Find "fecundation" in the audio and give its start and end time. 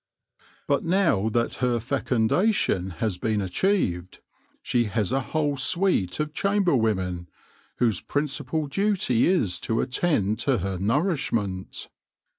1.79-2.89